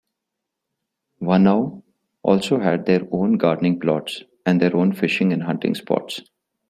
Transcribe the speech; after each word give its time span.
Whānau 1.21 1.83
also 2.23 2.59
had 2.59 2.87
their 2.87 3.07
own 3.11 3.33
gardening 3.37 3.79
plots 3.79 4.23
and 4.47 4.59
their 4.59 4.75
own 4.75 4.93
fishing 4.93 5.31
and 5.31 5.43
hunting 5.43 5.75
spots. 5.75 6.23